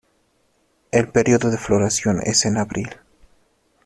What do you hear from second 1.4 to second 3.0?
de floración es en abril.